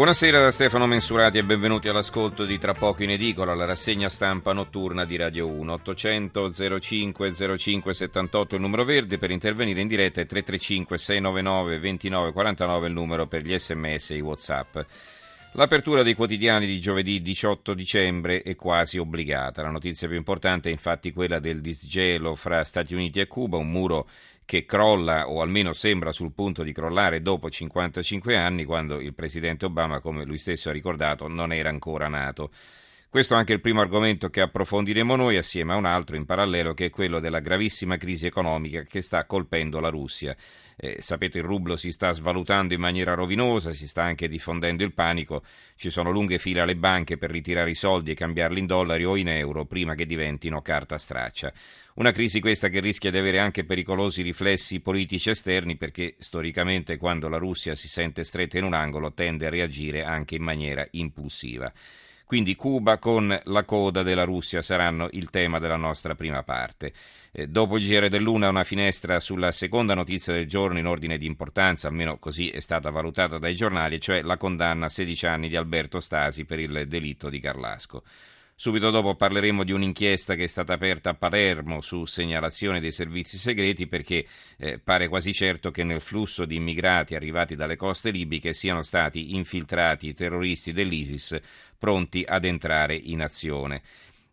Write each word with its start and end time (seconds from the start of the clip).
Buonasera 0.00 0.40
da 0.40 0.50
Stefano 0.50 0.86
Mensurati 0.86 1.36
e 1.36 1.44
benvenuti 1.44 1.86
all'ascolto 1.86 2.46
di 2.46 2.56
Tra 2.56 2.72
poco 2.72 3.02
in 3.02 3.10
edicola, 3.10 3.52
la 3.52 3.66
rassegna 3.66 4.08
stampa 4.08 4.54
notturna 4.54 5.04
di 5.04 5.16
Radio 5.16 5.46
1. 5.46 5.72
800 5.74 6.80
05 6.80 7.58
05 7.58 7.92
78 7.92 8.54
il 8.54 8.62
numero 8.62 8.84
verde 8.84 9.18
per 9.18 9.30
intervenire 9.30 9.82
in 9.82 9.88
diretta 9.88 10.22
e 10.22 10.24
335 10.24 10.96
699 10.96 11.78
29 11.78 12.32
49 12.32 12.86
il 12.86 12.92
numero 12.94 13.26
per 13.26 13.42
gli 13.42 13.54
sms 13.54 14.12
e 14.12 14.16
i 14.16 14.20
whatsapp. 14.20 14.78
L'apertura 15.52 16.02
dei 16.02 16.14
quotidiani 16.14 16.64
di 16.64 16.80
giovedì 16.80 17.20
18 17.20 17.74
dicembre 17.74 18.40
è 18.40 18.56
quasi 18.56 18.96
obbligata. 18.96 19.60
La 19.60 19.68
notizia 19.68 20.08
più 20.08 20.16
importante 20.16 20.70
è 20.70 20.72
infatti 20.72 21.12
quella 21.12 21.40
del 21.40 21.60
disgelo 21.60 22.34
fra 22.36 22.64
Stati 22.64 22.94
Uniti 22.94 23.20
e 23.20 23.26
Cuba, 23.26 23.58
un 23.58 23.68
muro 23.68 24.08
che 24.50 24.66
crolla 24.66 25.28
o 25.28 25.42
almeno 25.42 25.72
sembra 25.72 26.10
sul 26.10 26.32
punto 26.32 26.64
di 26.64 26.72
crollare 26.72 27.22
dopo 27.22 27.48
55 27.48 28.34
anni 28.34 28.64
quando 28.64 28.98
il 28.98 29.14
presidente 29.14 29.66
Obama, 29.66 30.00
come 30.00 30.24
lui 30.24 30.38
stesso 30.38 30.70
ha 30.70 30.72
ricordato, 30.72 31.28
non 31.28 31.52
era 31.52 31.68
ancora 31.68 32.08
nato. 32.08 32.50
Questo 33.10 33.34
è 33.34 33.38
anche 33.38 33.52
il 33.52 33.60
primo 33.60 33.80
argomento 33.80 34.30
che 34.30 34.40
approfondiremo 34.40 35.16
noi 35.16 35.36
assieme 35.36 35.72
a 35.72 35.76
un 35.76 35.84
altro 35.84 36.14
in 36.14 36.24
parallelo 36.24 36.74
che 36.74 36.84
è 36.84 36.90
quello 36.90 37.18
della 37.18 37.40
gravissima 37.40 37.96
crisi 37.96 38.26
economica 38.26 38.82
che 38.82 39.02
sta 39.02 39.24
colpendo 39.24 39.80
la 39.80 39.88
Russia. 39.88 40.36
Eh, 40.76 40.98
sapete 41.00 41.38
il 41.38 41.44
rublo 41.44 41.74
si 41.74 41.90
sta 41.90 42.12
svalutando 42.12 42.72
in 42.72 42.78
maniera 42.78 43.14
rovinosa, 43.14 43.72
si 43.72 43.88
sta 43.88 44.04
anche 44.04 44.28
diffondendo 44.28 44.84
il 44.84 44.94
panico, 44.94 45.42
ci 45.74 45.90
sono 45.90 46.12
lunghe 46.12 46.38
file 46.38 46.60
alle 46.60 46.76
banche 46.76 47.18
per 47.18 47.32
ritirare 47.32 47.70
i 47.70 47.74
soldi 47.74 48.12
e 48.12 48.14
cambiarli 48.14 48.60
in 48.60 48.66
dollari 48.66 49.04
o 49.04 49.16
in 49.16 49.26
euro 49.26 49.64
prima 49.64 49.96
che 49.96 50.06
diventino 50.06 50.62
carta 50.62 50.96
straccia. 50.96 51.52
Una 51.94 52.12
crisi 52.12 52.38
questa 52.38 52.68
che 52.68 52.78
rischia 52.78 53.10
di 53.10 53.18
avere 53.18 53.40
anche 53.40 53.64
pericolosi 53.64 54.22
riflessi 54.22 54.78
politici 54.78 55.30
esterni 55.30 55.76
perché 55.76 56.14
storicamente 56.20 56.96
quando 56.96 57.28
la 57.28 57.38
Russia 57.38 57.74
si 57.74 57.88
sente 57.88 58.22
stretta 58.22 58.56
in 58.56 58.62
un 58.62 58.74
angolo 58.74 59.12
tende 59.12 59.46
a 59.46 59.50
reagire 59.50 60.04
anche 60.04 60.36
in 60.36 60.44
maniera 60.44 60.86
impulsiva. 60.92 61.72
Quindi 62.30 62.54
Cuba 62.54 62.98
con 62.98 63.36
la 63.42 63.64
coda 63.64 64.04
della 64.04 64.22
Russia 64.22 64.62
saranno 64.62 65.08
il 65.14 65.30
tema 65.30 65.58
della 65.58 65.74
nostra 65.74 66.14
prima 66.14 66.44
parte. 66.44 66.92
Eh, 67.32 67.48
dopo 67.48 67.76
il 67.76 67.84
GR 67.84 68.06
dell'Una 68.06 68.50
una 68.50 68.62
finestra 68.62 69.18
sulla 69.18 69.50
seconda 69.50 69.94
notizia 69.94 70.32
del 70.32 70.46
giorno 70.46 70.78
in 70.78 70.86
ordine 70.86 71.18
di 71.18 71.26
importanza, 71.26 71.88
almeno 71.88 72.20
così 72.20 72.48
è 72.48 72.60
stata 72.60 72.88
valutata 72.90 73.38
dai 73.38 73.56
giornali, 73.56 74.00
cioè 74.00 74.22
la 74.22 74.36
condanna 74.36 74.86
a 74.86 74.88
16 74.88 75.26
anni 75.26 75.48
di 75.48 75.56
Alberto 75.56 75.98
Stasi 75.98 76.44
per 76.44 76.60
il 76.60 76.84
delitto 76.86 77.30
di 77.30 77.40
Carlasco. 77.40 78.04
Subito 78.60 78.90
dopo 78.90 79.14
parleremo 79.14 79.64
di 79.64 79.72
un'inchiesta 79.72 80.34
che 80.34 80.44
è 80.44 80.46
stata 80.46 80.74
aperta 80.74 81.08
a 81.08 81.14
Palermo 81.14 81.80
su 81.80 82.04
segnalazione 82.04 82.78
dei 82.78 82.92
servizi 82.92 83.38
segreti 83.38 83.86
perché 83.86 84.26
eh, 84.58 84.78
pare 84.78 85.08
quasi 85.08 85.32
certo 85.32 85.70
che 85.70 85.82
nel 85.82 86.02
flusso 86.02 86.44
di 86.44 86.56
immigrati 86.56 87.14
arrivati 87.14 87.56
dalle 87.56 87.76
coste 87.76 88.10
libiche 88.10 88.52
siano 88.52 88.82
stati 88.82 89.34
infiltrati 89.34 90.12
terroristi 90.12 90.74
dell'ISIS 90.74 91.40
pronti 91.78 92.22
ad 92.28 92.44
entrare 92.44 92.94
in 92.96 93.22
azione. 93.22 93.80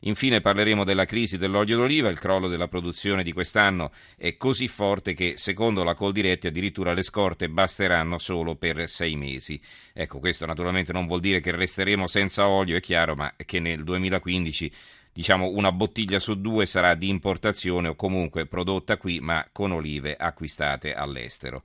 Infine 0.01 0.41
parleremo 0.41 0.83
della 0.83 1.05
crisi 1.05 1.39
dell'olio 1.39 1.77
d'oliva, 1.77 2.09
il 2.09 2.19
crollo 2.19 2.47
della 2.47 2.67
produzione 2.67 3.23
di 3.23 3.33
quest'anno 3.33 3.91
è 4.15 4.37
così 4.37 4.67
forte 4.67 5.15
che 5.15 5.37
secondo 5.37 5.83
la 5.83 5.95
Coldiretti 5.95 6.45
addirittura 6.45 6.93
le 6.93 7.01
scorte 7.01 7.49
basteranno 7.49 8.19
solo 8.19 8.55
per 8.55 8.87
sei 8.87 9.15
mesi. 9.15 9.59
Ecco, 9.93 10.19
questo 10.19 10.45
naturalmente 10.45 10.93
non 10.93 11.07
vuol 11.07 11.19
dire 11.19 11.39
che 11.39 11.49
resteremo 11.49 12.05
senza 12.05 12.47
olio, 12.47 12.77
è 12.77 12.79
chiaro, 12.79 13.15
ma 13.15 13.33
che 13.43 13.59
nel 13.59 13.83
2015 13.83 14.71
diciamo 15.11 15.49
una 15.49 15.71
bottiglia 15.71 16.19
su 16.19 16.39
due 16.39 16.67
sarà 16.67 16.93
di 16.93 17.09
importazione 17.09 17.87
o 17.87 17.95
comunque 17.95 18.45
prodotta 18.45 18.97
qui 18.97 19.19
ma 19.19 19.47
con 19.51 19.71
olive 19.71 20.15
acquistate 20.15 20.93
all'estero. 20.93 21.63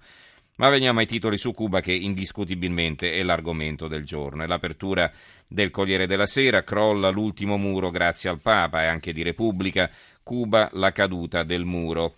Ma 0.57 0.69
veniamo 0.69 1.01
ai 1.01 1.07
titoli 1.07 1.39
su 1.39 1.53
Cuba 1.53 1.81
che 1.81 1.93
indiscutibilmente 1.93 3.13
è 3.13 3.23
l'argomento 3.23 3.89
del 3.89 4.05
giorno. 4.05 4.43
È 4.43 4.47
l'apertura 4.47 5.11
del 5.47 5.71
Corriere 5.71 6.07
della 6.07 6.27
Sera, 6.27 6.63
crolla 6.63 7.09
l'ultimo 7.09 7.57
muro 7.57 7.91
grazie 7.91 8.29
al 8.29 8.41
Papa 8.41 8.83
e 8.83 8.87
anche 8.87 9.13
di 9.13 9.23
Repubblica, 9.23 9.91
Cuba 10.23 10.69
la 10.73 10.93
caduta 10.93 11.43
del 11.43 11.65
muro. 11.65 12.15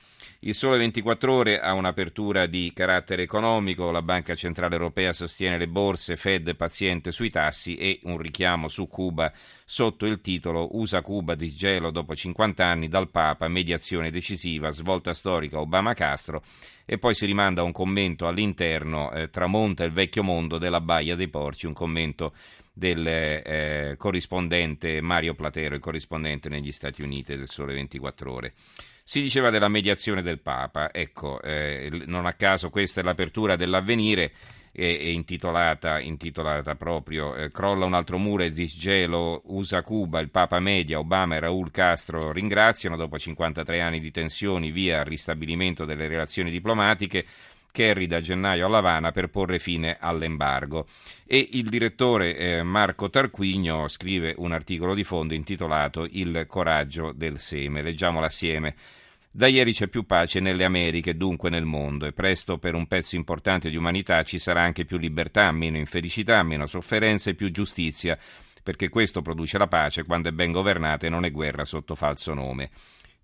Il 0.46 0.54
Sole 0.54 0.76
24 0.76 1.32
Ore 1.32 1.58
ha 1.58 1.72
un'apertura 1.72 2.44
di 2.44 2.70
carattere 2.74 3.22
economico, 3.22 3.90
la 3.90 4.02
Banca 4.02 4.34
Centrale 4.34 4.74
Europea 4.74 5.14
sostiene 5.14 5.56
le 5.56 5.68
borse, 5.68 6.18
Fed 6.18 6.54
paziente 6.54 7.12
sui 7.12 7.30
tassi 7.30 7.76
e 7.76 8.00
un 8.02 8.18
richiamo 8.18 8.68
su 8.68 8.86
Cuba. 8.86 9.32
Sotto 9.64 10.04
il 10.04 10.20
titolo 10.20 10.76
USA 10.76 11.00
Cuba 11.00 11.34
di 11.34 11.48
gelo 11.54 11.90
dopo 11.90 12.14
50 12.14 12.62
anni 12.62 12.88
dal 12.88 13.08
Papa, 13.08 13.48
mediazione 13.48 14.10
decisiva, 14.10 14.70
svolta 14.70 15.14
storica 15.14 15.58
Obama-Castro 15.60 16.42
e 16.84 16.98
poi 16.98 17.14
si 17.14 17.24
rimanda 17.24 17.62
un 17.62 17.72
commento 17.72 18.26
all'interno, 18.26 19.12
eh, 19.12 19.30
tramonta 19.30 19.82
il 19.84 19.92
vecchio 19.92 20.22
mondo 20.22 20.58
della 20.58 20.82
Baia 20.82 21.16
dei 21.16 21.28
Porci, 21.28 21.64
un 21.64 21.72
commento 21.72 22.34
del 22.70 23.06
eh, 23.06 23.94
corrispondente 23.96 25.00
Mario 25.00 25.32
Platero, 25.32 25.74
il 25.74 25.80
corrispondente 25.80 26.50
negli 26.50 26.70
Stati 26.70 27.00
Uniti 27.00 27.34
del 27.34 27.48
Sole 27.48 27.72
24 27.72 28.30
Ore. 28.30 28.52
Si 29.06 29.20
diceva 29.20 29.50
della 29.50 29.68
mediazione 29.68 30.22
del 30.22 30.40
Papa, 30.40 30.90
ecco, 30.90 31.38
eh, 31.42 31.90
non 32.06 32.24
a 32.24 32.32
caso 32.32 32.70
questa 32.70 33.02
è 33.02 33.04
l'apertura 33.04 33.54
dell'avvenire, 33.54 34.32
è, 34.72 34.80
è 34.80 35.04
intitolata, 35.04 36.00
intitolata, 36.00 36.74
proprio 36.74 37.34
eh, 37.34 37.50
Crolla 37.50 37.84
un 37.84 37.92
altro 37.92 38.16
muro 38.16 38.44
e 38.44 38.50
disgelo, 38.50 39.42
usa 39.48 39.82
Cuba, 39.82 40.20
il 40.20 40.30
Papa 40.30 40.58
media, 40.58 40.98
Obama 40.98 41.36
e 41.36 41.40
Raúl 41.40 41.70
Castro 41.70 42.32
ringraziano 42.32 42.96
dopo 42.96 43.18
53 43.18 43.78
anni 43.82 44.00
di 44.00 44.10
tensioni 44.10 44.70
via 44.70 45.00
al 45.00 45.04
ristabilimento 45.04 45.84
delle 45.84 46.08
relazioni 46.08 46.50
diplomatiche. 46.50 47.26
Kerry 47.74 48.06
da 48.06 48.20
gennaio 48.20 48.66
a 48.66 48.68
Lavana 48.68 49.10
per 49.10 49.30
porre 49.30 49.58
fine 49.58 49.96
all'embargo. 49.98 50.86
E 51.26 51.48
il 51.54 51.68
direttore 51.68 52.36
eh, 52.36 52.62
Marco 52.62 53.10
Tarquigno 53.10 53.88
scrive 53.88 54.32
un 54.38 54.52
articolo 54.52 54.94
di 54.94 55.02
fondo 55.02 55.34
intitolato 55.34 56.06
Il 56.08 56.44
coraggio 56.46 57.10
del 57.10 57.40
seme. 57.40 57.82
Leggiamolo 57.82 58.26
assieme. 58.26 58.76
Da 59.28 59.48
ieri 59.48 59.72
c'è 59.72 59.88
più 59.88 60.06
pace 60.06 60.38
nelle 60.38 60.62
Americhe, 60.62 61.16
dunque 61.16 61.50
nel 61.50 61.64
mondo, 61.64 62.06
e 62.06 62.12
presto 62.12 62.58
per 62.58 62.76
un 62.76 62.86
pezzo 62.86 63.16
importante 63.16 63.70
di 63.70 63.76
umanità 63.76 64.22
ci 64.22 64.38
sarà 64.38 64.62
anche 64.62 64.84
più 64.84 64.96
libertà, 64.96 65.50
meno 65.50 65.76
infelicità, 65.76 66.44
meno 66.44 66.66
sofferenza 66.66 67.30
e 67.30 67.34
più 67.34 67.50
giustizia, 67.50 68.16
perché 68.62 68.88
questo 68.88 69.20
produce 69.20 69.58
la 69.58 69.66
pace 69.66 70.04
quando 70.04 70.28
è 70.28 70.32
ben 70.32 70.52
governata 70.52 71.08
e 71.08 71.10
non 71.10 71.24
è 71.24 71.32
guerra 71.32 71.64
sotto 71.64 71.96
falso 71.96 72.34
nome. 72.34 72.70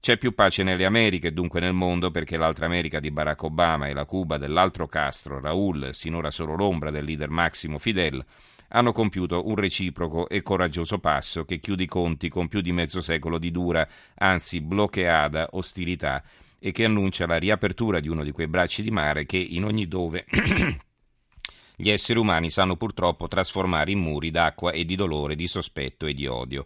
C'è 0.00 0.16
più 0.16 0.34
pace 0.34 0.62
nelle 0.62 0.86
Americhe, 0.86 1.30
dunque 1.30 1.60
nel 1.60 1.74
mondo, 1.74 2.10
perché 2.10 2.38
l'altra 2.38 2.64
America 2.64 3.00
di 3.00 3.10
Barack 3.10 3.42
Obama 3.42 3.86
e 3.86 3.92
la 3.92 4.06
Cuba 4.06 4.38
dell'altro 4.38 4.86
Castro, 4.86 5.40
Raúl, 5.40 5.90
sinora 5.92 6.30
solo 6.30 6.54
l'ombra 6.54 6.90
del 6.90 7.04
leader 7.04 7.28
Massimo 7.28 7.78
Fidel, 7.78 8.24
hanno 8.68 8.92
compiuto 8.92 9.46
un 9.46 9.56
reciproco 9.56 10.26
e 10.30 10.40
coraggioso 10.40 11.00
passo 11.00 11.44
che 11.44 11.58
chiude 11.58 11.82
i 11.82 11.86
conti 11.86 12.30
con 12.30 12.48
più 12.48 12.62
di 12.62 12.72
mezzo 12.72 13.02
secolo 13.02 13.36
di 13.36 13.50
dura, 13.50 13.86
anzi 14.14 14.62
bloqueata 14.62 15.48
ostilità 15.52 16.22
e 16.58 16.72
che 16.72 16.86
annuncia 16.86 17.26
la 17.26 17.36
riapertura 17.36 18.00
di 18.00 18.08
uno 18.08 18.24
di 18.24 18.32
quei 18.32 18.48
bracci 18.48 18.82
di 18.82 18.90
mare 18.90 19.26
che 19.26 19.36
in 19.36 19.64
ogni 19.64 19.86
dove 19.86 20.24
gli 21.76 21.90
esseri 21.90 22.18
umani 22.18 22.50
sanno 22.50 22.76
purtroppo 22.76 23.28
trasformare 23.28 23.90
in 23.90 23.98
muri 23.98 24.30
d'acqua 24.30 24.72
e 24.72 24.86
di 24.86 24.96
dolore, 24.96 25.36
di 25.36 25.46
sospetto 25.46 26.06
e 26.06 26.14
di 26.14 26.26
odio. 26.26 26.64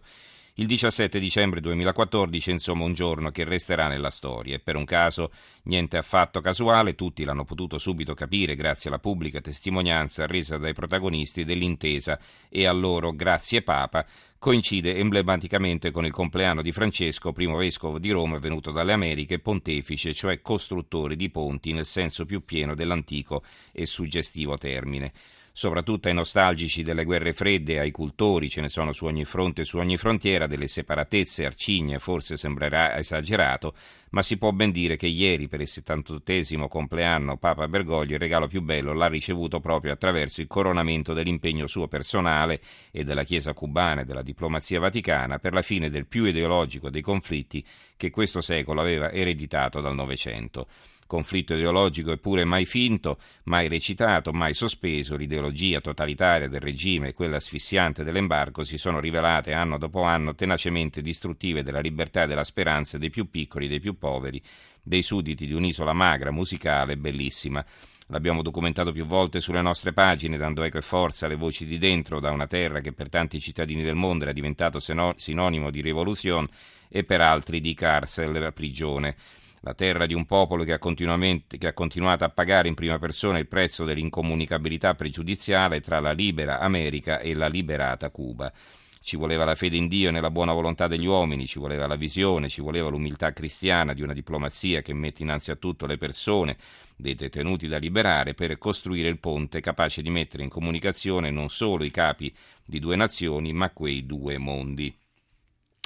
Il 0.57 0.67
17 0.67 1.19
dicembre 1.19 1.59
2014, 1.59 2.49
insomma, 2.49 2.85
un 2.85 2.93
giorno 2.93 3.29
che 3.29 3.43
resterà 3.43 3.89
nella 3.89 4.09
storia. 4.09 4.55
E 4.55 4.59
per 4.59 4.77
un 4.77 4.85
caso, 4.85 5.33
niente 5.63 5.97
affatto 5.97 6.39
casuale, 6.39 6.95
tutti 6.95 7.25
l'hanno 7.25 7.43
potuto 7.43 7.77
subito 7.77 8.13
capire 8.13 8.55
grazie 8.55 8.89
alla 8.89 8.99
pubblica 8.99 9.41
testimonianza 9.41 10.25
resa 10.25 10.57
dai 10.57 10.71
protagonisti 10.71 11.43
dell'intesa 11.43 12.17
e 12.47 12.65
a 12.65 12.71
loro, 12.71 13.11
grazie 13.11 13.63
Papa, 13.63 14.05
coincide 14.39 14.95
emblematicamente 14.95 15.91
con 15.91 16.05
il 16.05 16.13
compleanno 16.13 16.61
di 16.61 16.71
Francesco, 16.71 17.33
primo 17.33 17.57
vescovo 17.57 17.99
di 17.99 18.11
Roma 18.11 18.37
venuto 18.37 18.71
dalle 18.71 18.93
Americhe, 18.93 19.39
pontefice, 19.39 20.13
cioè 20.13 20.39
costruttore 20.39 21.17
di 21.17 21.29
ponti 21.29 21.73
nel 21.73 21.85
senso 21.85 22.25
più 22.25 22.45
pieno 22.45 22.75
dell'antico 22.75 23.43
e 23.73 23.85
suggestivo 23.85 24.57
termine 24.57 25.11
soprattutto 25.57 26.09
ai 26.09 26.13
nostalgici 26.13 26.83
delle 26.83 27.05
guerre 27.05 27.31
fredde, 27.31 27.79
ai 27.79 27.91
cultori, 27.91 28.49
ce 28.49 28.59
ne 28.59 28.67
sono 28.67 28.91
su 28.91 29.05
ogni 29.05 29.23
fronte 29.23 29.61
e 29.61 29.63
su 29.63 29.77
ogni 29.77 29.95
frontiera, 29.95 30.47
delle 30.47 30.67
separatezze 30.67 31.45
arcigne, 31.45 31.99
forse 31.99 32.35
sembrerà 32.35 32.97
esagerato, 32.97 33.73
ma 34.09 34.21
si 34.21 34.37
può 34.37 34.51
ben 34.51 34.71
dire 34.71 34.97
che 34.97 35.07
ieri, 35.07 35.47
per 35.47 35.61
il 35.61 35.67
78 35.69 36.67
compleanno, 36.67 37.37
Papa 37.37 37.69
Bergoglio 37.69 38.15
il 38.15 38.19
regalo 38.19 38.47
più 38.47 38.61
bello 38.61 38.91
l'ha 38.91 39.07
ricevuto 39.07 39.61
proprio 39.61 39.93
attraverso 39.93 40.41
il 40.41 40.47
coronamento 40.47 41.13
dell'impegno 41.13 41.67
suo 41.67 41.87
personale 41.87 42.59
e 42.91 43.05
della 43.05 43.23
Chiesa 43.23 43.53
cubana 43.53 44.01
e 44.01 44.05
della 44.05 44.23
diplomazia 44.23 44.81
vaticana 44.81 45.39
per 45.39 45.53
la 45.53 45.61
fine 45.61 45.89
del 45.89 46.05
più 46.05 46.25
ideologico 46.25 46.89
dei 46.89 47.01
conflitti 47.01 47.65
che 47.95 48.09
questo 48.09 48.41
secolo 48.41 48.81
aveva 48.81 49.09
ereditato 49.09 49.79
dal 49.79 49.95
Novecento 49.95 50.67
conflitto 51.07 51.53
ideologico 51.53 52.11
eppure 52.11 52.45
mai 52.45 52.65
finto, 52.65 53.19
mai 53.43 53.67
recitato, 53.67 54.31
mai 54.31 54.53
sospeso, 54.53 55.15
l'ideologia 55.15 55.79
totalitaria 55.79 56.47
del 56.47 56.61
regime 56.61 57.09
e 57.09 57.13
quella 57.13 57.35
asfissiante 57.37 58.03
dell'embargo 58.03 58.63
si 58.63 58.77
sono 58.77 58.99
rivelate 58.99 59.53
anno 59.53 59.77
dopo 59.77 60.01
anno 60.01 60.33
tenacemente 60.33 61.01
distruttive 61.01 61.63
della 61.63 61.79
libertà 61.79 62.23
e 62.23 62.27
della 62.27 62.43
speranza 62.43 62.97
dei 62.97 63.09
più 63.09 63.29
piccoli, 63.29 63.67
dei 63.67 63.79
più 63.79 63.97
poveri, 63.97 64.41
dei 64.81 65.01
sudditi 65.01 65.45
di 65.45 65.53
un'isola 65.53 65.93
magra, 65.93 66.31
musicale 66.31 66.97
bellissima. 66.97 67.63
L'abbiamo 68.09 68.43
documentato 68.43 68.91
più 68.91 69.05
volte 69.05 69.39
sulle 69.39 69.63
nostre 69.63 69.91
pagine, 69.91 70.37
dando 70.37 70.61
eco 70.61 70.77
e 70.77 70.81
forza 70.81 71.25
alle 71.25 71.35
voci 71.35 71.65
di 71.65 71.79
dentro, 71.79 72.19
da 72.19 72.29
una 72.29 72.45
terra 72.45 72.79
che 72.79 72.93
per 72.93 73.09
tanti 73.09 73.39
cittadini 73.39 73.81
del 73.81 73.95
mondo 73.95 74.25
era 74.25 74.33
diventato 74.33 74.79
sinonimo 74.79 75.71
di 75.71 75.81
rivoluzione 75.81 76.47
e 76.87 77.03
per 77.03 77.21
altri 77.21 77.59
di 77.59 77.73
carcere, 77.73 78.51
prigione 78.51 79.15
la 79.65 79.73
terra 79.73 80.05
di 80.05 80.13
un 80.13 80.25
popolo 80.25 80.63
che 80.63 80.73
ha, 80.73 80.77
che 80.79 81.67
ha, 81.67 81.73
continuato 81.73 82.23
a 82.23 82.29
pagare 82.29 82.67
in 82.67 82.75
prima 82.75 82.99
persona 82.99 83.39
il 83.39 83.47
prezzo 83.47 83.83
dell'incomunicabilità 83.83 84.93
pregiudiziale 84.93 85.81
tra 85.81 85.99
la 85.99 86.11
libera 86.11 86.59
America 86.59 87.17
e 87.19 87.33
la 87.33 87.47
liberata 87.47 88.11
Cuba. 88.11 88.53
Ci 89.01 89.17
voleva 89.17 89.43
la 89.43 89.55
fede 89.55 89.75
in 89.75 89.87
Dio 89.87 90.09
e 90.09 90.11
nella 90.11 90.29
buona 90.29 90.53
volontà 90.53 90.85
degli 90.85 91.07
uomini, 91.07 91.47
ci 91.47 91.57
voleva 91.57 91.87
la 91.87 91.95
visione, 91.95 92.47
ci 92.47 92.61
voleva 92.61 92.89
l'umiltà 92.89 93.33
cristiana 93.33 93.93
di 93.93 94.03
una 94.03 94.13
diplomazia 94.13 94.83
che 94.83 94.93
mette 94.93 95.23
innanzi 95.23 95.49
a 95.49 95.55
tutto 95.55 95.87
le 95.87 95.97
persone 95.97 96.57
dei 96.95 97.15
detenuti 97.15 97.67
da 97.67 97.77
liberare 97.77 98.35
per 98.35 98.59
costruire 98.59 99.09
il 99.09 99.19
ponte 99.19 99.61
capace 99.61 100.03
di 100.03 100.11
mettere 100.11 100.43
in 100.43 100.49
comunicazione 100.49 101.31
non 101.31 101.49
solo 101.49 101.83
i 101.83 101.91
capi 101.91 102.31
di 102.63 102.77
due 102.77 102.95
nazioni, 102.95 103.51
ma 103.51 103.71
quei 103.71 104.05
due 104.05 104.37
mondi. 104.37 104.95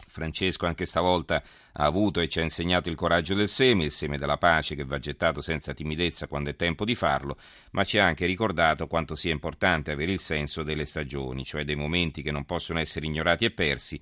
Francesco 0.10 0.66
anche 0.66 0.86
stavolta 0.86 1.42
ha 1.72 1.86
avuto 1.86 2.20
e 2.20 2.28
ci 2.28 2.40
ha 2.40 2.44
insegnato 2.44 2.90
il 2.90 2.96
coraggio 2.96 3.36
del 3.36 3.48
seme, 3.48 3.86
il 3.86 3.92
seme 3.92 4.18
della 4.18 4.38
pace 4.38 4.76
che 4.76 4.84
va 4.84 5.00
gettato 5.00 5.42
senza 5.42 5.74
timidezza 5.74 6.28
quando 6.28 6.50
è 6.50 6.56
tempo 6.56 6.84
di 6.84 6.96
farlo, 6.96 7.38
ma 7.72 7.84
ci 7.84 7.98
ha 8.00 8.06
anche 8.06 8.26
ricordato 8.26 8.88
quanto 8.88 9.16
sia 9.16 9.32
importante 9.32 9.92
avere 9.92 10.12
il 10.12 10.20
senso 10.20 10.64
delle 10.64 10.86
stagioni, 10.86 11.46
cioè 11.46 11.64
dei 11.64 11.76
momenti 11.76 12.22
che 12.22 12.32
non 12.32 12.46
possono 12.46 12.80
essere 12.80 13.06
ignorati 13.06 13.46
e 13.46 13.52
persi, 13.52 14.00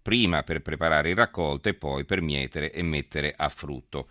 prima 0.00 0.42
per 0.44 0.62
preparare 0.62 1.10
il 1.10 1.16
raccolto 1.16 1.68
e 1.68 1.74
poi 1.74 2.04
per 2.04 2.20
mietere 2.20 2.70
e 2.70 2.82
mettere 2.82 3.34
a 3.36 3.48
frutto. 3.48 4.06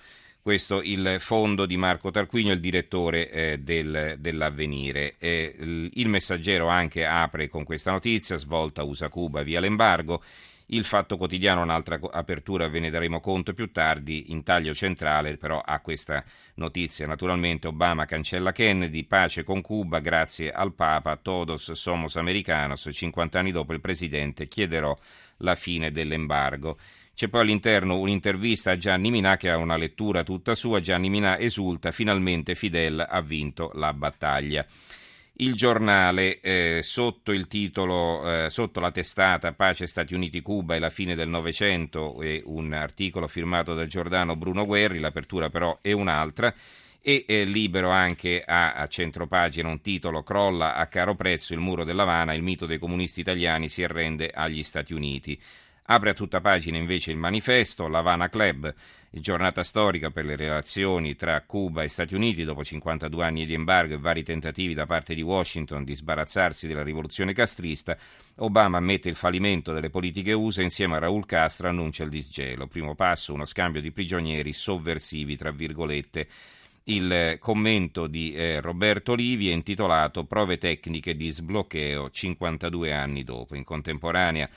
Questo 0.45 0.83
il 0.83 1.15
fondo 1.17 1.65
di 1.65 1.75
Marco 1.75 2.11
Tarquinio, 2.11 2.53
il 2.53 2.59
direttore 2.59 3.31
eh, 3.31 3.57
del, 3.57 4.17
dell'avvenire. 4.19 5.15
Eh, 5.17 5.55
il 5.91 6.07
messaggero 6.07 6.67
anche 6.67 7.03
apre 7.03 7.47
con 7.47 7.63
questa 7.63 7.89
notizia, 7.89 8.35
svolta 8.35 8.83
USA 8.83 9.09
Cuba 9.09 9.41
via 9.41 9.59
l'embargo. 9.59 10.21
Il 10.67 10.83
Fatto 10.83 11.17
Quotidiano, 11.17 11.61
un'altra 11.61 11.99
apertura, 12.11 12.67
ve 12.67 12.79
ne 12.79 12.89
daremo 12.89 13.19
conto 13.19 13.53
più 13.53 13.71
tardi, 13.71 14.31
in 14.31 14.41
taglio 14.41 14.73
centrale 14.73 15.37
però 15.37 15.61
ha 15.63 15.79
questa 15.79 16.23
notizia. 16.55 17.05
Naturalmente 17.05 17.67
Obama 17.67 18.05
cancella 18.05 18.51
Kennedy, 18.51 19.03
pace 19.03 19.43
con 19.43 19.61
Cuba, 19.61 19.99
grazie 19.99 20.51
al 20.51 20.73
Papa, 20.73 21.17
todos 21.17 21.71
somos 21.73 22.15
americanos, 22.15 22.89
50 22.91 23.37
anni 23.37 23.51
dopo 23.51 23.73
il 23.73 23.79
Presidente 23.79 24.47
chiederò 24.47 24.97
la 25.37 25.53
fine 25.53 25.91
dell'embargo. 25.91 26.79
C'è 27.13 27.27
poi 27.29 27.41
all'interno 27.41 27.99
un'intervista 27.99 28.71
a 28.71 28.77
Gianni 28.77 29.11
Minà 29.11 29.37
che 29.37 29.51
ha 29.51 29.57
una 29.57 29.77
lettura 29.77 30.23
tutta 30.23 30.55
sua. 30.55 30.81
Gianni 30.81 31.09
Minà 31.09 31.37
esulta, 31.37 31.91
finalmente 31.91 32.55
Fidel 32.55 33.05
ha 33.07 33.21
vinto 33.21 33.69
la 33.75 33.93
battaglia. 33.93 34.65
Il 35.37 35.55
giornale, 35.55 36.39
eh, 36.39 36.79
sotto 36.81 37.33
il 37.33 37.47
titolo, 37.47 38.45
eh, 38.45 38.49
sotto 38.49 38.79
la 38.79 38.91
testata 38.91 39.51
Pace 39.51 39.85
Stati 39.85 40.13
Uniti-Cuba 40.13 40.75
e 40.75 40.79
la 40.79 40.89
fine 40.89 41.13
del 41.13 41.27
Novecento, 41.27 42.21
è 42.21 42.41
un 42.45 42.71
articolo 42.71 43.27
firmato 43.27 43.73
da 43.73 43.85
Giordano 43.85 44.37
Bruno 44.37 44.65
Guerri, 44.65 44.99
l'apertura 44.99 45.49
però 45.49 45.79
è 45.81 45.91
un'altra, 45.91 46.53
e 47.01 47.25
eh, 47.27 47.43
libero 47.43 47.89
anche 47.89 48.43
a, 48.45 48.75
a 48.75 48.87
centropagina 48.87 49.67
un 49.67 49.81
titolo 49.81 50.23
Crolla 50.23 50.73
a 50.75 50.87
caro 50.87 51.15
prezzo 51.15 51.53
il 51.53 51.59
muro 51.59 51.83
dell'Havana, 51.83 52.33
il 52.33 52.41
mito 52.41 52.65
dei 52.65 52.79
comunisti 52.79 53.19
italiani 53.19 53.67
si 53.67 53.83
arrende 53.83 54.31
agli 54.33 54.63
Stati 54.63 54.93
Uniti. 54.93 55.37
Apre 55.87 56.09
a 56.09 56.13
tutta 56.13 56.41
pagina 56.41 56.77
invece 56.77 57.11
il 57.11 57.17
manifesto, 57.17 57.87
l'Havana 57.87 58.27
Club, 58.27 58.73
giornata 59.11 59.63
storica 59.63 60.09
per 60.09 60.25
le 60.25 60.35
relazioni 60.35 61.15
tra 61.15 61.39
Cuba 61.41 61.83
e 61.83 61.89
Stati 61.89 62.15
Uniti 62.15 62.43
dopo 62.43 62.63
52 62.63 63.23
anni 63.23 63.45
di 63.45 63.53
embargo 63.53 63.93
e 63.93 63.99
vari 63.99 64.23
tentativi 64.23 64.73
da 64.73 64.87
parte 64.87 65.13
di 65.13 65.21
Washington 65.21 65.83
di 65.83 65.93
sbarazzarsi 65.93 66.65
della 66.65 66.81
rivoluzione 66.81 67.33
castrista, 67.33 67.95
Obama 68.37 68.77
ammette 68.77 69.09
il 69.09 69.15
fallimento 69.15 69.73
delle 69.73 69.91
politiche 69.91 70.33
USA 70.33 70.63
insieme 70.63 70.95
a 70.95 70.99
Raul 70.99 71.27
Castro 71.27 71.69
annuncia 71.69 72.03
il 72.03 72.09
disgelo. 72.09 72.65
Primo 72.65 72.95
passo, 72.95 73.35
uno 73.35 73.45
scambio 73.45 73.79
di 73.79 73.91
prigionieri 73.91 74.53
sovversivi, 74.53 75.37
tra 75.37 75.51
virgolette. 75.51 76.27
Il 76.85 77.37
commento 77.39 78.07
di 78.07 78.33
eh, 78.33 78.59
Roberto 78.59 79.13
Livi 79.13 79.49
è 79.49 79.53
intitolato 79.53 80.23
Prove 80.23 80.57
tecniche 80.57 81.15
di 81.15 81.29
sbloccheo 81.29 82.09
52 82.09 82.91
anni 82.91 83.23
dopo. 83.23 83.55
In 83.55 83.63
contemporanea 83.63 84.49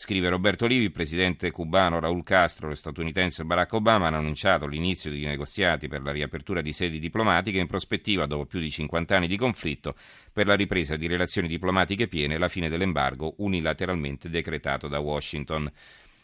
Scrive 0.00 0.30
Roberto 0.30 0.64
Livi, 0.64 0.84
il 0.84 0.92
presidente 0.92 1.50
cubano 1.50 2.00
Raul 2.00 2.24
Castro 2.24 2.64
e 2.64 2.68
lo 2.70 2.74
statunitense 2.74 3.44
Barack 3.44 3.74
Obama 3.74 4.06
hanno 4.06 4.16
annunciato 4.16 4.66
l'inizio 4.66 5.10
di 5.10 5.26
negoziati 5.26 5.88
per 5.88 6.00
la 6.00 6.10
riapertura 6.10 6.62
di 6.62 6.72
sedi 6.72 6.98
diplomatiche 6.98 7.58
in 7.58 7.66
prospettiva, 7.66 8.24
dopo 8.24 8.46
più 8.46 8.60
di 8.60 8.70
50 8.70 9.14
anni 9.14 9.28
di 9.28 9.36
conflitto, 9.36 9.94
per 10.32 10.46
la 10.46 10.54
ripresa 10.54 10.96
di 10.96 11.06
relazioni 11.06 11.48
diplomatiche 11.48 12.08
piene 12.08 12.36
e 12.36 12.38
la 12.38 12.48
fine 12.48 12.70
dell'embargo 12.70 13.34
unilateralmente 13.40 14.30
decretato 14.30 14.88
da 14.88 15.00
Washington. 15.00 15.70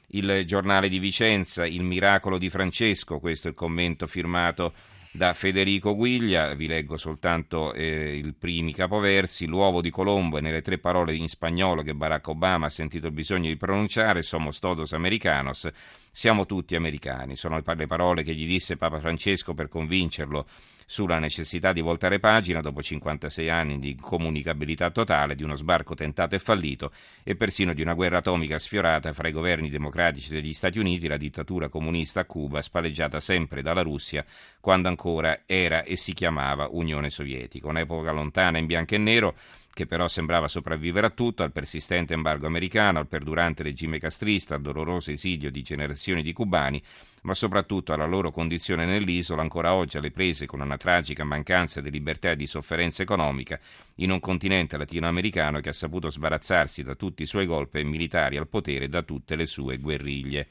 Il 0.06 0.44
giornale 0.46 0.88
di 0.88 0.98
Vicenza, 0.98 1.66
Il 1.66 1.82
miracolo 1.82 2.38
di 2.38 2.48
Francesco, 2.48 3.18
questo 3.18 3.48
è 3.48 3.50
il 3.50 3.56
commento 3.58 4.06
firmato 4.06 4.72
da 5.16 5.32
Federico 5.32 5.94
Guiglia, 5.94 6.54
vi 6.54 6.66
leggo 6.66 6.96
soltanto 6.98 7.72
eh, 7.72 8.16
i 8.16 8.34
primi 8.38 8.72
capoversi, 8.72 9.46
l'uovo 9.46 9.80
di 9.80 9.90
Colombo 9.90 10.36
e 10.36 10.42
nelle 10.42 10.60
tre 10.60 10.78
parole 10.78 11.14
in 11.14 11.28
spagnolo 11.28 11.82
che 11.82 11.94
Barack 11.94 12.28
Obama 12.28 12.66
ha 12.66 12.70
sentito 12.70 13.06
il 13.06 13.12
bisogno 13.12 13.48
di 13.48 13.56
pronunciare, 13.56 14.20
somos 14.22 14.58
todos 14.58 14.92
americanos, 14.92 15.70
siamo 16.16 16.46
tutti 16.46 16.74
americani, 16.74 17.36
sono 17.36 17.62
le 17.62 17.86
parole 17.86 18.22
che 18.22 18.34
gli 18.34 18.46
disse 18.46 18.78
Papa 18.78 18.98
Francesco 19.00 19.52
per 19.52 19.68
convincerlo 19.68 20.46
sulla 20.86 21.18
necessità 21.18 21.74
di 21.74 21.82
voltare 21.82 22.18
pagina 22.18 22.62
dopo 22.62 22.80
56 22.80 23.50
anni 23.50 23.78
di 23.78 23.98
comunicabilità 24.00 24.90
totale, 24.90 25.34
di 25.34 25.42
uno 25.42 25.56
sbarco 25.56 25.94
tentato 25.94 26.34
e 26.34 26.38
fallito 26.38 26.90
e 27.22 27.36
persino 27.36 27.74
di 27.74 27.82
una 27.82 27.92
guerra 27.92 28.18
atomica 28.18 28.58
sfiorata 28.58 29.12
fra 29.12 29.28
i 29.28 29.32
governi 29.32 29.68
democratici 29.68 30.30
degli 30.30 30.54
Stati 30.54 30.78
Uniti 30.78 31.04
e 31.04 31.10
la 31.10 31.16
dittatura 31.18 31.68
comunista 31.68 32.20
a 32.20 32.24
Cuba, 32.24 32.62
spalleggiata 32.62 33.20
sempre 33.20 33.60
dalla 33.60 33.82
Russia 33.82 34.24
quando 34.58 34.88
ancora 34.88 35.42
era 35.44 35.82
e 35.82 35.96
si 35.96 36.14
chiamava 36.14 36.66
Unione 36.70 37.10
Sovietica. 37.10 37.68
Un'epoca 37.68 38.10
lontana 38.10 38.56
in 38.56 38.64
bianco 38.64 38.94
e 38.94 38.98
nero 38.98 39.36
che 39.76 39.84
però 39.84 40.08
sembrava 40.08 40.48
sopravvivere 40.48 41.08
a 41.08 41.10
tutto, 41.10 41.42
al 41.42 41.52
persistente 41.52 42.14
embargo 42.14 42.46
americano, 42.46 42.98
al 42.98 43.08
perdurante 43.08 43.62
regime 43.62 43.98
castrista, 43.98 44.54
al 44.54 44.62
doloroso 44.62 45.10
esilio 45.10 45.50
di 45.50 45.60
generazioni 45.60 46.22
di 46.22 46.32
cubani, 46.32 46.82
ma 47.24 47.34
soprattutto 47.34 47.92
alla 47.92 48.06
loro 48.06 48.30
condizione 48.30 48.86
nell'isola, 48.86 49.42
ancora 49.42 49.74
oggi 49.74 49.98
alle 49.98 50.10
prese 50.10 50.46
con 50.46 50.62
una 50.62 50.78
tragica 50.78 51.24
mancanza 51.24 51.82
di 51.82 51.90
libertà 51.90 52.30
e 52.30 52.36
di 52.36 52.46
sofferenza 52.46 53.02
economica, 53.02 53.60
in 53.96 54.10
un 54.10 54.18
continente 54.18 54.78
latinoamericano 54.78 55.60
che 55.60 55.68
ha 55.68 55.74
saputo 55.74 56.08
sbarazzarsi 56.08 56.82
da 56.82 56.94
tutti 56.94 57.24
i 57.24 57.26
suoi 57.26 57.44
golpe 57.44 57.84
militari 57.84 58.38
al 58.38 58.48
potere 58.48 58.86
e 58.86 58.88
da 58.88 59.02
tutte 59.02 59.36
le 59.36 59.44
sue 59.44 59.76
guerriglie. 59.76 60.48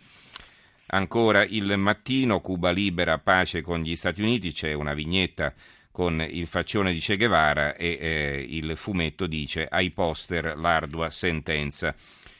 Ancora 0.90 1.44
il 1.44 1.76
mattino, 1.78 2.42
Cuba 2.42 2.70
libera 2.70 3.18
pace 3.18 3.62
con 3.64 3.82
gli 3.82 3.96
Stati 3.96 4.22
Uniti, 4.22 4.52
c'è 4.52 4.74
una 4.74 4.94
vignetta 4.94 5.52
con 5.96 6.20
il 6.30 6.46
faccione 6.46 6.92
di 6.92 7.00
Che 7.00 7.16
Guevara 7.16 7.74
e 7.78 7.98
eh, 7.98 8.46
il 8.50 8.76
fumetto 8.76 9.28
dice 9.28 9.66
ai 9.66 9.92
poster 9.92 10.58
l'ardua 10.58 11.10
sentenza. 11.10 11.96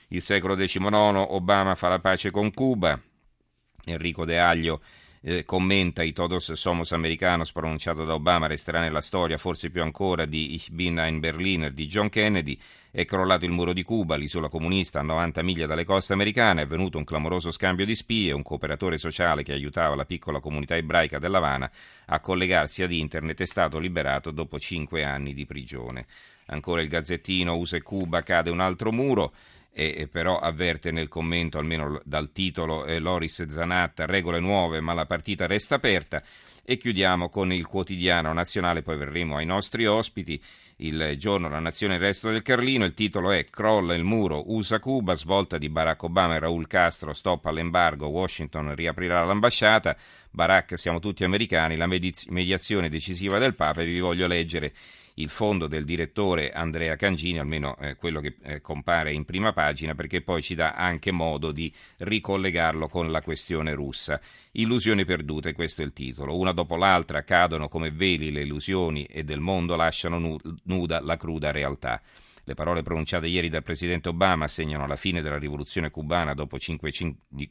Il 0.08 0.20
secolo 0.20 0.54
XIX 0.54 1.24
Obama 1.28 1.74
fa 1.74 1.88
la 1.88 1.98
pace 1.98 2.30
con 2.30 2.52
Cuba, 2.52 3.00
Enrico 3.86 4.26
De 4.26 4.38
Aglio 4.38 4.82
eh, 5.28 5.44
commenta 5.44 6.04
i 6.04 6.12
Todos 6.12 6.52
Somos 6.52 6.92
Americanos 6.92 7.50
pronunciato 7.50 8.04
da 8.04 8.14
Obama 8.14 8.46
resterà 8.46 8.78
nella 8.78 9.00
storia 9.00 9.38
forse 9.38 9.70
più 9.70 9.82
ancora 9.82 10.24
di 10.24 10.54
Ich 10.54 10.70
bin 10.70 11.00
ein 11.00 11.18
Berliner 11.18 11.72
di 11.72 11.88
John 11.88 12.08
Kennedy. 12.08 12.56
È 12.92 13.04
crollato 13.04 13.44
il 13.44 13.50
muro 13.50 13.72
di 13.72 13.82
Cuba, 13.82 14.14
l'isola 14.14 14.48
comunista 14.48 15.00
a 15.00 15.02
90 15.02 15.42
miglia 15.42 15.66
dalle 15.66 15.84
coste 15.84 16.12
americane, 16.12 16.60
è 16.60 16.64
avvenuto 16.64 16.96
un 16.96 17.02
clamoroso 17.02 17.50
scambio 17.50 17.84
di 17.84 17.96
spie, 17.96 18.30
un 18.30 18.42
cooperatore 18.42 18.98
sociale 18.98 19.42
che 19.42 19.52
aiutava 19.52 19.96
la 19.96 20.04
piccola 20.04 20.38
comunità 20.38 20.76
ebraica 20.76 21.18
dell'Havana 21.18 21.68
a 22.06 22.20
collegarsi 22.20 22.84
ad 22.84 22.92
internet 22.92 23.40
è 23.40 23.46
stato 23.46 23.80
liberato 23.80 24.30
dopo 24.30 24.60
cinque 24.60 25.02
anni 25.02 25.34
di 25.34 25.44
prigione. 25.44 26.06
Ancora 26.46 26.82
il 26.82 26.88
gazzettino 26.88 27.56
USA 27.56 27.78
e 27.78 27.82
Cuba 27.82 28.22
cade 28.22 28.50
un 28.50 28.60
altro 28.60 28.92
muro 28.92 29.32
e 29.78 30.08
però 30.08 30.38
avverte 30.38 30.90
nel 30.90 31.08
commento, 31.08 31.58
almeno 31.58 32.00
dal 32.02 32.32
titolo, 32.32 32.86
eh, 32.86 32.98
Loris 32.98 33.46
Zanatta, 33.46 34.06
regole 34.06 34.40
nuove 34.40 34.80
ma 34.80 34.94
la 34.94 35.04
partita 35.04 35.46
resta 35.46 35.74
aperta. 35.74 36.22
E 36.64 36.78
chiudiamo 36.78 37.28
con 37.28 37.52
il 37.52 37.66
quotidiano 37.66 38.32
nazionale, 38.32 38.82
poi 38.82 38.96
verremo 38.96 39.36
ai 39.36 39.44
nostri 39.44 39.86
ospiti. 39.86 40.42
Il 40.78 41.14
giorno 41.18 41.48
La 41.50 41.60
Nazione 41.60 41.94
e 41.94 41.96
il 41.98 42.02
resto 42.02 42.30
del 42.30 42.42
Carlino, 42.42 42.86
il 42.86 42.94
titolo 42.94 43.30
è 43.30 43.44
Crolla 43.44 43.94
il 43.94 44.02
muro, 44.02 44.50
USA 44.50 44.80
Cuba, 44.80 45.14
svolta 45.14 45.58
di 45.58 45.68
Barack 45.68 46.02
Obama 46.04 46.36
e 46.36 46.38
Raul 46.38 46.66
Castro, 46.66 47.12
stop 47.12 47.44
all'embargo, 47.44 48.08
Washington 48.08 48.74
riaprirà 48.74 49.24
l'ambasciata, 49.24 49.96
Barack 50.30 50.78
siamo 50.78 51.00
tutti 51.00 51.22
americani, 51.22 51.76
la 51.76 51.86
mediazione 51.86 52.88
decisiva 52.88 53.38
del 53.38 53.54
Papa 53.54 53.82
e 53.82 53.86
vi 53.86 54.00
voglio 54.00 54.26
leggere 54.26 54.72
il 55.18 55.28
fondo 55.28 55.66
del 55.66 55.84
direttore 55.84 56.50
Andrea 56.50 56.96
Cangini, 56.96 57.38
almeno 57.38 57.76
eh, 57.78 57.96
quello 57.96 58.20
che 58.20 58.36
eh, 58.42 58.60
compare 58.60 59.12
in 59.12 59.24
prima 59.24 59.52
pagina, 59.52 59.94
perché 59.94 60.20
poi 60.20 60.42
ci 60.42 60.54
dà 60.54 60.74
anche 60.74 61.10
modo 61.10 61.52
di 61.52 61.72
ricollegarlo 61.98 62.88
con 62.88 63.10
la 63.10 63.22
questione 63.22 63.74
russa. 63.74 64.20
Illusioni 64.52 65.04
perdute, 65.04 65.52
questo 65.52 65.82
è 65.82 65.84
il 65.84 65.92
titolo. 65.92 66.36
Una 66.36 66.52
dopo 66.52 66.76
l'altra 66.76 67.22
cadono 67.22 67.68
come 67.68 67.90
veli 67.90 68.30
le 68.30 68.42
illusioni 68.42 69.04
e 69.04 69.24
del 69.24 69.40
mondo 69.40 69.76
lasciano 69.76 70.38
nuda 70.64 71.00
la 71.00 71.16
cruda 71.16 71.50
realtà. 71.50 72.02
Le 72.48 72.54
parole 72.54 72.82
pronunciate 72.82 73.26
ieri 73.26 73.48
dal 73.48 73.64
presidente 73.64 74.08
Obama 74.08 74.46
segnano 74.46 74.86
la 74.86 74.94
fine 74.94 75.20
della 75.20 75.36
rivoluzione 75.36 75.90
cubana 75.90 76.32
dopo, 76.32 76.60
5, 76.60 76.92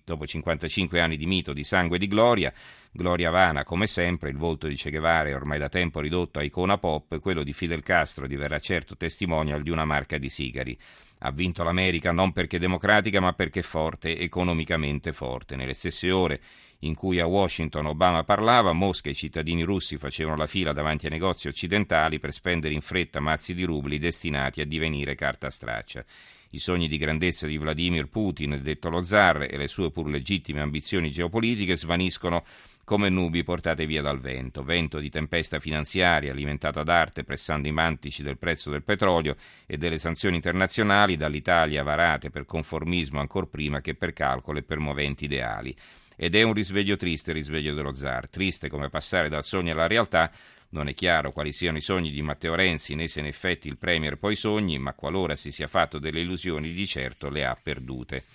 dopo 0.05 0.25
55 0.25 1.01
anni 1.01 1.17
di 1.17 1.25
mito, 1.25 1.51
di 1.51 1.65
sangue 1.65 1.97
e 1.97 1.99
di 1.99 2.07
gloria. 2.07 2.53
Gloria 2.93 3.29
vana, 3.29 3.65
come 3.65 3.87
sempre, 3.87 4.29
il 4.29 4.37
volto 4.37 4.67
di 4.67 4.75
Che 4.75 4.91
Guevara 4.91 5.27
è 5.27 5.35
ormai 5.35 5.59
da 5.59 5.67
tempo 5.67 5.99
ridotto 5.99 6.39
a 6.39 6.43
icona 6.43 6.77
pop, 6.77 7.19
quello 7.19 7.43
di 7.43 7.51
Fidel 7.51 7.83
Castro 7.83 8.25
diverrà 8.25 8.57
certo 8.59 8.95
testimonial 8.95 9.63
di 9.63 9.69
una 9.69 9.83
marca 9.83 10.17
di 10.17 10.29
sigari. 10.29 10.79
Ha 11.19 11.31
vinto 11.31 11.63
l'America 11.63 12.11
non 12.11 12.33
perché 12.33 12.59
democratica, 12.59 13.19
ma 13.19 13.33
perché 13.33 13.61
forte, 13.61 14.17
economicamente 14.17 15.13
forte. 15.13 15.55
Nelle 15.55 15.73
stesse 15.73 16.11
ore 16.11 16.41
in 16.79 16.93
cui 16.93 17.19
a 17.19 17.25
Washington 17.25 17.87
Obama 17.87 18.23
parlava, 18.23 18.73
Mosca 18.73 19.07
e 19.07 19.13
i 19.13 19.15
cittadini 19.15 19.63
russi 19.63 19.97
facevano 19.97 20.37
la 20.37 20.47
fila 20.47 20.73
davanti 20.73 21.05
ai 21.05 21.11
negozi 21.11 21.47
occidentali 21.47 22.19
per 22.19 22.33
spendere 22.33 22.73
in 22.73 22.81
fretta 22.81 23.19
mazzi 23.19 23.53
di 23.53 23.63
rubli 23.63 23.97
destinati 23.97 24.61
a 24.61 24.65
divenire 24.65 25.15
carta 25.15 25.49
straccia. 25.49 26.03
I 26.51 26.59
sogni 26.59 26.87
di 26.87 26.97
grandezza 26.97 27.47
di 27.47 27.57
Vladimir 27.57 28.07
Putin, 28.07 28.59
detto 28.61 28.89
lo 28.89 29.01
zar, 29.01 29.47
e 29.49 29.57
le 29.57 29.67
sue 29.67 29.91
pur 29.91 30.09
legittime 30.09 30.61
ambizioni 30.61 31.11
geopolitiche 31.11 31.75
svaniscono 31.75 32.45
come 32.85 33.09
nubi 33.09 33.43
portate 33.43 33.87
via 33.87 34.03
dal 34.03 34.19
vento, 34.19 34.63
vento 34.63 34.99
di 34.99 35.09
tempesta 35.09 35.59
finanziaria 35.59 36.31
alimentata 36.31 36.83
d'arte 36.83 37.23
pressando 37.23 37.67
i 37.67 37.71
mantici 37.71 38.21
del 38.21 38.37
prezzo 38.37 38.69
del 38.69 38.83
petrolio 38.83 39.35
e 39.65 39.75
delle 39.75 39.97
sanzioni 39.97 40.35
internazionali 40.35 41.17
dall'Italia 41.17 41.81
varate 41.81 42.29
per 42.29 42.45
conformismo 42.45 43.19
ancor 43.19 43.49
prima 43.49 43.81
che 43.81 43.95
per 43.95 44.13
calcolo 44.13 44.59
e 44.59 44.63
per 44.63 44.77
moventi 44.77 45.25
ideali. 45.25 45.75
Ed 46.15 46.35
è 46.35 46.43
un 46.43 46.53
risveglio 46.53 46.95
triste, 46.95 47.31
il 47.31 47.37
risveglio 47.37 47.73
dello 47.73 47.93
zar, 47.93 48.29
triste 48.29 48.69
come 48.69 48.89
passare 48.89 49.29
dal 49.29 49.43
sogno 49.43 49.73
alla 49.73 49.87
realtà. 49.87 50.31
Non 50.69 50.87
è 50.87 50.93
chiaro 50.93 51.31
quali 51.31 51.53
siano 51.53 51.77
i 51.77 51.81
sogni 51.81 52.11
di 52.11 52.21
Matteo 52.21 52.53
Renzi, 52.53 52.93
né 52.93 53.07
se 53.07 53.19
in 53.19 53.25
effetti 53.25 53.67
il 53.67 53.77
Premier 53.77 54.17
poi 54.17 54.35
sogni, 54.35 54.77
ma 54.77 54.93
qualora 54.93 55.35
si 55.35 55.51
sia 55.51 55.67
fatto 55.67 55.97
delle 55.97 56.21
illusioni 56.21 56.71
di 56.71 56.85
certo 56.85 57.29
le 57.29 57.45
ha 57.45 57.57
perdute. 57.61 58.23